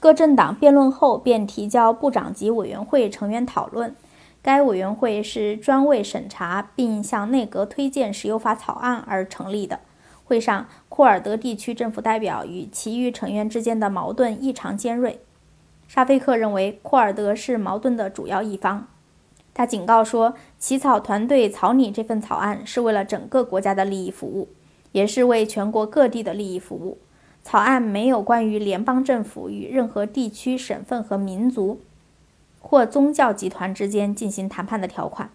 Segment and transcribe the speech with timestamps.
[0.00, 3.94] 各政党辩论后便提交部长级委员会成员讨论。
[4.40, 9.80] 该委员会是专为审查并向内阁推荐石油法草案而成立的。
[10.24, 15.20] 会上，库尔德地区政府代表与其余成员之间的矛盾异常尖锐。
[15.88, 18.86] 沙菲克认为库尔德是矛盾的主要一方。
[19.52, 24.48] 他警告说，起草团队草拟这份草案是为了整个国家的利益服务，
[24.92, 26.98] 也是为全国各地的利益服务。
[27.50, 31.80] 草案没有关于联邦政府与任何地区、省份和民族。
[32.60, 35.30] 或宗教集团之间进行谈判的条款。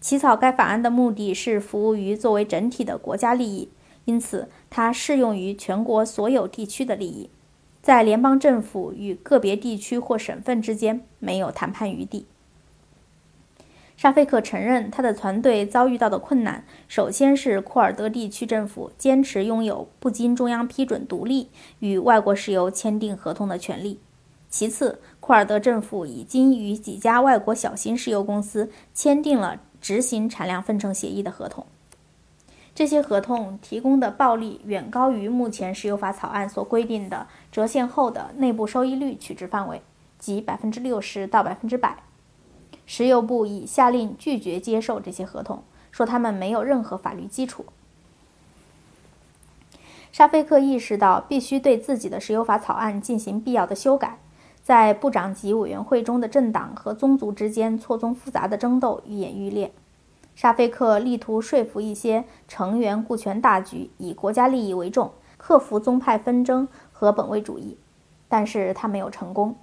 [0.00, 3.68] 起草该法案的目的是服务于作为整体的国家利益，
[4.06, 7.30] 因此它适用于全国所有地区的利益。
[7.80, 12.26] 在联邦政府与个别地区或省份之间没有谈判余地。
[13.96, 21.48] 沙菲克承认，他的团队遭遇到的困难，首先是库尔德地区政府坚持拥有不经中央批准独立
[21.78, 24.00] 与外国石油签订合同的权利。
[24.50, 31.64] 其次，库尔德政府已经与几家外国小型石油公司签订了执行产量分成协议的合同。
[32.74, 39.80] 这些合同提供的暴利远高于目前石油法草案所规定的折现后的内部收益率取值范围，
[40.18, 42.02] 即百分之六十到百分之百。
[42.86, 47.64] 石油部已下令拒绝接受这些合同，说他们没有任何法律基础。
[50.12, 54.18] 沙菲克意识到必须对自己的石油法草案进行必要的修改。
[54.62, 59.72] 在部长级委员会中的政党和宗族之间错综复杂的争斗愈演愈烈。
[60.34, 67.76] 沙菲克力图说服一些成员顾全大局，以国家利益为重，克服宗派纷争和本位主义，
[68.26, 69.54] 但是他没有成功。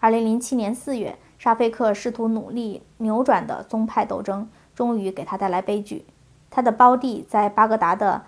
[0.00, 6.04] 2007年4月，沙菲克试图努力扭转的宗派斗争，终于给他带来悲剧。
[6.50, 8.22] 他的胞弟在巴格达的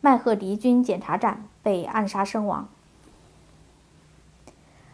[0.00, 2.68] 麦赫迪军检查站被暗杀身亡。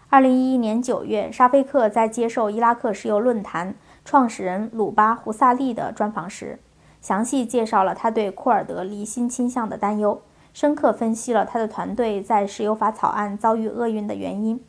[0.09, 6.59] 二零一一年九月，沙菲克在接受伊拉克石油论坛创始人鲁巴·胡萨利的专访时，
[7.01, 10.21] 详细介绍了他对库尔德离心倾向的担忧，
[10.53, 14.61] 深刻分析了他的团队在石油法草案遭遇厄运的原因。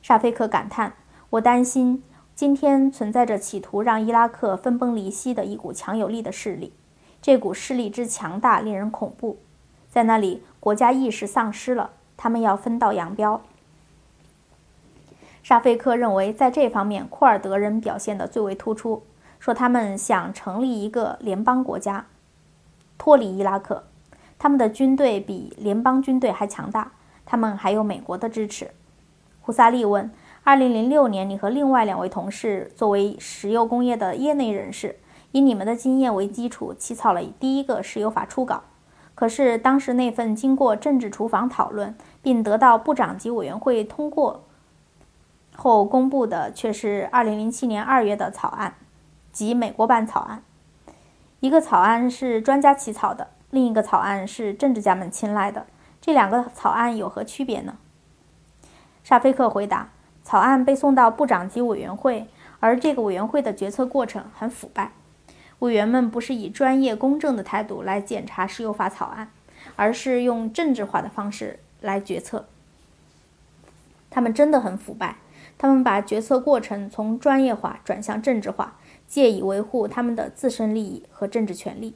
[0.00, 0.92] 沙菲克感叹
[1.34, 2.00] ：“我担心
[2.36, 6.72] 今天存在着企图让伊拉克分崩离析的一股强有力的势力，
[7.20, 9.38] 这股势力之强大令人恐怖。
[9.90, 13.40] 在那里，国家意识丧失了，他们要分道扬镳。”
[15.42, 19.02] 沙菲克认为，在这方面，库尔德人表现得最为突出。
[19.40, 22.06] 说他们想成立一个联邦国家，
[22.96, 23.84] 脱离伊拉克。
[24.38, 26.92] 他们的军队比联邦军队还强大，
[27.26, 28.70] 他们还有美国的支持。
[29.40, 30.10] 胡萨利问
[30.44, 34.96] ：“2006 年，你和另外两位同事作为石油工业的业内人士，
[35.32, 38.62] 以你们的经验为基础，起草了第一个石油法初稿。
[39.14, 44.44] 可是当时那份经过政治厨房讨论，并得到部长级委员会通过。”
[45.56, 48.74] 后公布的却是2007年2月的草案，
[49.30, 50.42] 即美国版草案。
[51.38, 55.66] 一个草案是专家起草的，另一个草案是政治家们青睐的。
[56.00, 57.76] 这两个草案有何区别呢？
[59.04, 59.90] 沙菲克回答：
[60.24, 62.26] 草案被送到部长级委员会，
[62.58, 64.90] 而这个委员会的决策过程很腐败。
[65.60, 69.30] 委员们不是以专业公正的态度来检查石油法草案，
[69.76, 72.46] 而是用政治化的方式来决策。
[74.10, 75.18] 他们真的很腐败。
[75.56, 81.94] 他们把决策过程从专业化转向政治化，借以维护他们的自身利益和政治权利。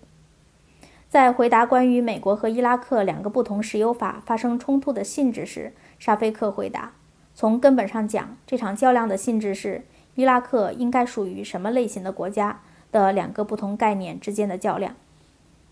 [1.08, 6.92] 在回答关于美国和伊拉克两个不同石油法发生冲突的性质时，沙菲克回答
[7.38, 9.84] ：“从根本上讲，这场较量的性质是
[10.16, 14.96] 伊拉克应该属于什么类型的国家的两个不同概念之间的较量。”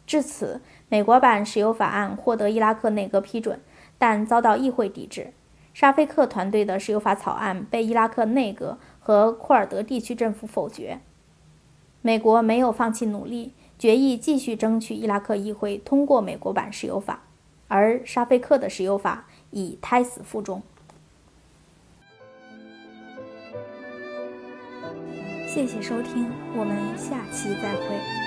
[0.06, 3.59] 至此，美国版石油法案获得伊拉克内阁批准，
[3.99, 5.32] 但遭到议会抵制。
[5.75, 11.00] 沙菲克团队的石油法草案被伊拉克内阁和库尔德地区政府否决。
[12.00, 17.25] 美国没有放弃努力，决意继续争取伊拉克议会通过美国版石油法，
[17.67, 20.62] 而沙菲克的石油法已胎死腹中。
[25.56, 28.25] 谢谢收听，我们下期再会。